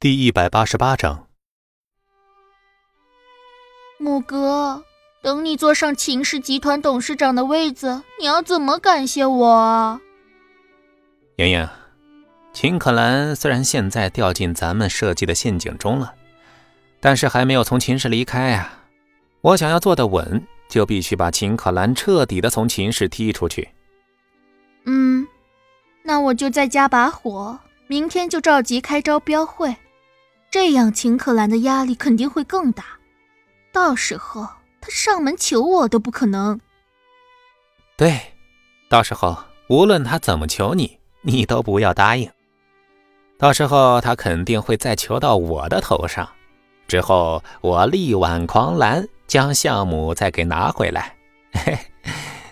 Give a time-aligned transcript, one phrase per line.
[0.00, 1.26] 第一百八十八章，
[3.98, 4.82] 木哥，
[5.20, 10.00] 等你坐上秦氏集团董事长的位子，你要怎么感谢我？
[11.36, 11.68] 莹莹，
[12.54, 16.14] 秦可兰虽然现在掉进咱们设计的陷阱中了，
[16.98, 18.84] 但是还没有从秦氏离开啊。
[19.42, 23.68] 我想要坐得稳，就必须把秦可兰彻底的从秦氏踢出去。
[24.86, 25.28] 嗯，
[26.02, 29.76] 那我就再加把火，明天就召集开招标会。
[30.50, 32.84] 这样，秦可兰的压力肯定会更大，
[33.72, 34.48] 到时候
[34.80, 36.58] 他上门求我都不可能。
[37.96, 38.18] 对，
[38.88, 42.28] 到时候无论他怎么求你，你都不要答应。
[43.38, 46.28] 到时候他肯定会再求到我的头上，
[46.88, 51.14] 之后我力挽狂澜，将项目再给拿回来。
[51.52, 51.78] 嘿，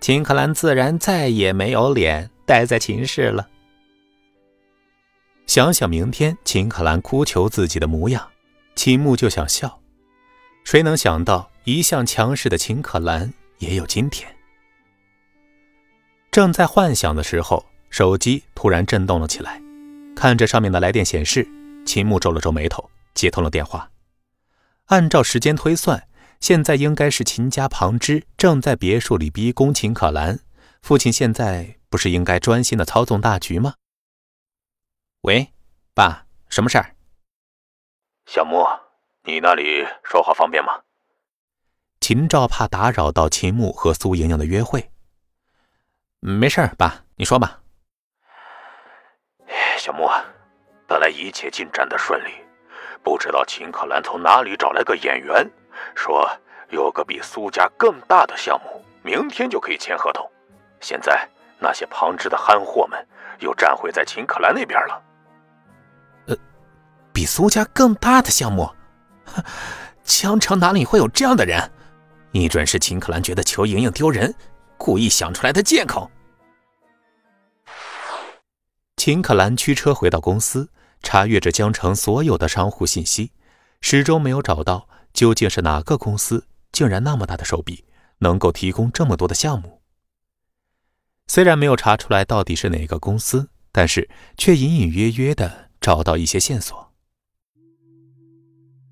[0.00, 3.46] 秦可兰自然再也没有脸待在秦氏了。
[5.54, 8.26] 想想明天秦可兰哭求自己的模样，
[8.74, 9.82] 秦牧就想笑。
[10.64, 14.34] 谁能想到一向强势的秦可兰也有今天？
[16.30, 19.60] 正在幻想的时候，手机突然震动了起来。
[20.16, 21.46] 看着上面的来电显示，
[21.84, 23.90] 秦牧皱了皱眉头，接通了电话。
[24.86, 26.02] 按照时间推算，
[26.40, 30.40] 现在应该是秦家旁支正在别墅里逼宫秦可兰，
[30.80, 33.74] 父亲现在不是应该专心的操纵大局吗？
[35.22, 35.52] 喂，
[35.94, 36.96] 爸，什么事儿？
[38.26, 38.66] 小木，
[39.22, 40.80] 你那里说话方便吗？
[42.00, 44.90] 秦照怕打扰到秦牧和苏莹莹的约会。
[46.18, 47.60] 没事儿，爸，你说吧。
[49.78, 50.10] 小木，
[50.88, 52.32] 本来一切进展的顺利，
[53.04, 55.48] 不知道秦可兰从哪里找来个演员，
[55.94, 56.28] 说
[56.70, 60.28] 有个比苏家更大的项目，明天就可以签合同。
[60.80, 61.28] 现在
[61.60, 63.06] 那些旁支的憨货们
[63.38, 65.00] 又站回在秦可兰那边了。
[67.22, 68.68] 比苏家更大的项目，
[70.02, 71.70] 江城哪里会有这样的人？
[72.32, 74.34] 一准是秦可兰觉得裘莹莹丢人，
[74.76, 76.10] 故意想出来的借口。
[78.96, 80.68] 秦可兰驱车回到公司，
[81.00, 83.30] 查阅着江城所有的商户信息，
[83.80, 87.84] 始终没有找到究竟是哪个公司竟然那么大的手笔，
[88.18, 89.80] 能够提供这么多的项目。
[91.28, 96.81] 虽然没有查出来到底是哪个公司，但是却隐隐约约的找到一些线索。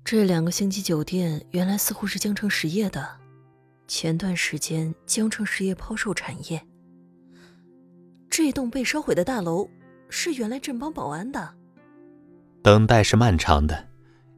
[0.03, 3.07] 这两个星级酒店原来似乎是江城实业的。
[3.87, 6.61] 前段时间，江城实业抛售产业。
[8.29, 9.69] 这栋被烧毁的大楼
[10.09, 11.53] 是原来镇邦保安的。
[12.61, 13.87] 等待是漫长的，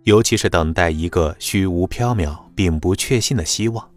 [0.03, 3.89] 尤其是等待一个虚无缥缈、并不确信的希望。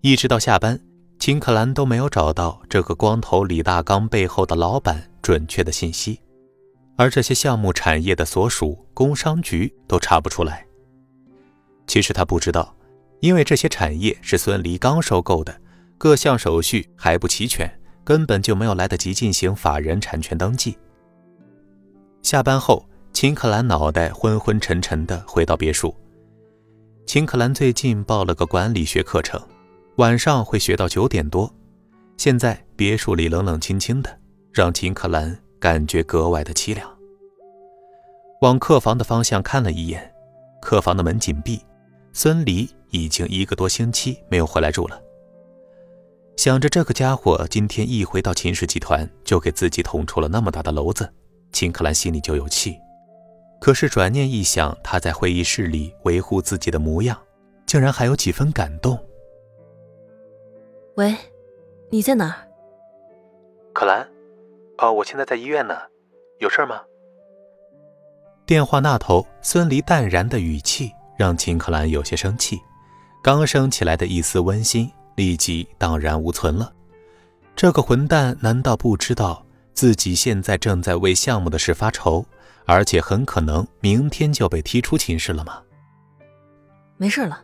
[0.00, 0.80] 一直到下班，
[1.18, 6.20] 秦可兰都没有找到这个光头李大刚背后的老板准确的信息。
[6.96, 10.66] 而这些项目产业的所属工商局都查不出来。
[11.86, 12.74] 其实他不知道，
[13.20, 15.60] 因为这些产业是孙离刚收购的，
[15.98, 17.68] 各项手续还不齐全，
[18.04, 20.76] 根本就没有来得及进行法人产权登记。
[22.22, 25.94] 下班后，秦可兰脑袋昏昏沉沉的回到别墅。
[27.06, 29.38] 秦可兰最近报了个管理学课程，
[29.96, 31.52] 晚上会学到九点多。
[32.16, 34.18] 现在别墅里冷冷清清的，
[34.52, 35.38] 让秦可兰。
[35.64, 36.86] 感觉格外的凄凉。
[38.42, 40.14] 往客房的方向看了一眼，
[40.60, 41.58] 客房的门紧闭，
[42.12, 45.00] 孙离已经一个多星期没有回来住了。
[46.36, 51.10] 想着这个家伙今天一回到秦氏集团，就给自己捅出了那么大的篓子，
[51.50, 52.78] 秦可兰心里就有气。
[53.58, 57.18] 可是转念一想，他在会议室里维护自己的模样，
[57.64, 59.02] 竟然还有几分感动。
[60.96, 61.16] 喂，
[61.88, 62.36] 你在哪儿？
[63.72, 64.06] 可兰。
[64.78, 65.76] 哦，我现在在医院呢，
[66.40, 66.80] 有事吗？
[68.44, 72.60] 电话那头，孙离淡然的语气让秦可兰有些生气，
[73.22, 76.72] 刚升起来的一丝温馨立即荡然无存了。
[77.56, 82.26] 这个混蛋难道不知道自己现在正在为项目的事发愁，
[82.66, 85.62] 而且很可能明天就被踢出寝室了吗？
[86.96, 87.42] 没事了。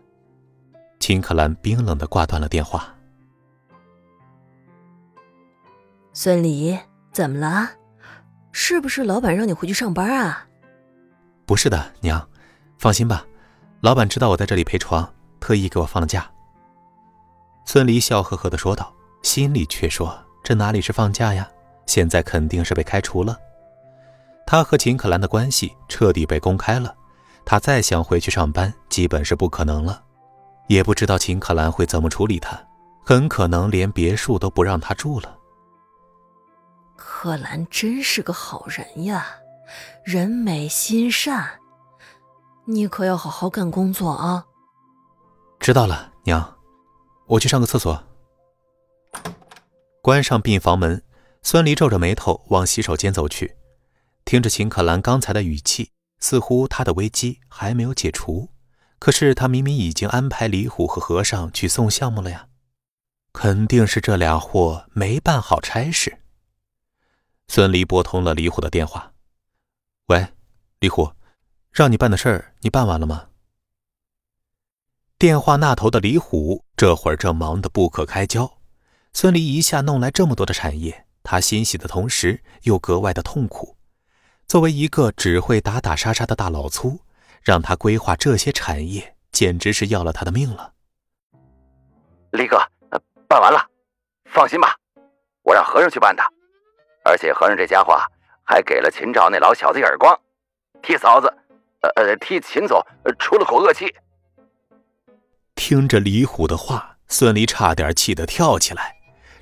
[0.98, 2.94] 秦可兰冰冷的挂断了电话。
[6.12, 6.76] 孙离。
[7.12, 7.70] 怎么了？
[8.52, 10.46] 是不是老板让你回去上班啊？
[11.46, 12.28] 不是的，娘，
[12.78, 13.24] 放心吧，
[13.80, 15.08] 老板知道我在这里陪床，
[15.38, 16.28] 特意给我放了假。
[17.64, 18.92] 孙离笑呵呵的说道，
[19.22, 21.48] 心里却说：这哪里是放假呀？
[21.86, 23.36] 现在肯定是被开除了。
[24.46, 26.94] 他和秦可兰的关系彻底被公开了，
[27.44, 30.02] 他再想回去上班，基本是不可能了。
[30.68, 32.60] 也不知道秦可兰会怎么处理他，
[33.04, 35.36] 很可能连别墅都不让他住了。
[37.22, 39.26] 柯兰真是个好人呀，
[40.02, 41.60] 人美心善，
[42.64, 44.46] 你可要好好干工作啊！
[45.58, 46.56] 知道了，娘，
[47.26, 48.02] 我去上个厕所。
[50.00, 51.04] 关上病房门，
[51.42, 53.54] 孙离皱着眉头往洗手间走去，
[54.24, 55.90] 听着秦可兰刚才的语气，
[56.20, 58.48] 似乎他的危机还没有解除。
[58.98, 62.46] 可是他明明已经安排李虎和和尚去送项目了呀，
[63.34, 66.19] 肯定是这俩货没办好差事。
[67.52, 69.12] 孙离拨通了李虎的电话
[70.06, 70.24] ：“喂，
[70.78, 71.10] 李虎，
[71.72, 73.26] 让你办的事儿你办完了吗？”
[75.18, 78.58] 电话那头的李虎这会儿正忙得不可开交。
[79.12, 83.76] 孙离一下弄来这么多的产业，他欣喜的同时又格外的痛苦。
[84.46, 87.00] 作为一个只会打打杀杀的大老粗。
[87.42, 90.74] 让他规划这些产业，简直是要了他的命了。
[92.32, 92.58] 李哥，
[93.26, 93.66] 办完了，
[94.26, 94.76] 放心吧，
[95.42, 96.22] 我让和尚去办的，
[97.04, 97.96] 而且和尚这家伙
[98.44, 100.18] 还给了秦赵那老小子一耳光，
[100.82, 101.32] 替嫂子，
[101.80, 102.80] 呃呃，替秦总
[103.18, 103.86] 出了口恶气。
[105.54, 108.96] 听着李虎的话，孙离差点气得跳起来。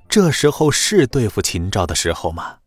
[0.09, 2.59] 这时候是对付秦赵的时候吗？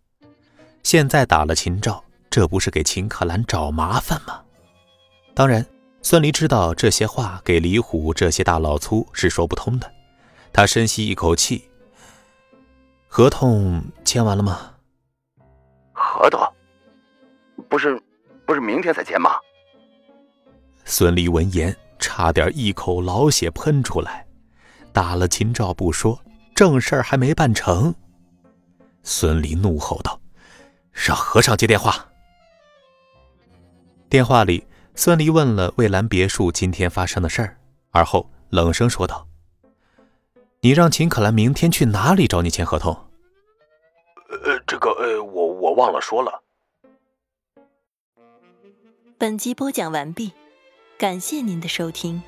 [0.84, 4.42] 现在打了秦赵，这不是给秦可兰找麻烦吗？
[5.34, 5.66] 当然，
[6.02, 9.92] 孙离知道这些话给李虎这些大老粗是说不通的。
[10.54, 11.70] 他深吸一口气
[13.08, 14.74] ：“合同签完了吗
[16.22, 16.40] ？”“合同？
[17.68, 18.00] 不是，
[18.46, 19.32] 不是明天才签吗？”
[20.86, 24.26] 孙离闻言，差点一口老血喷出来。
[24.94, 26.22] 打了秦赵不说，
[26.54, 27.94] 正事儿还没办成。
[29.02, 30.20] 孙离怒吼道
[30.92, 32.06] ：“让和尚接电话。”
[34.08, 34.68] 电话里。
[34.94, 37.58] 孙离问了蔚蓝别墅今天发生的事儿，
[37.92, 39.26] 而后冷声说道
[40.60, 42.94] ：“你让秦可兰明天去哪里找你签合同
[44.44, 46.44] ？”“呃，这个，呃，我我忘了说了。”
[49.18, 50.34] 本集播讲完毕，
[50.98, 52.22] 感谢您的收听。